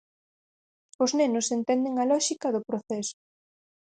[1.03, 3.17] Os nenos entenden a lóxica do proceso.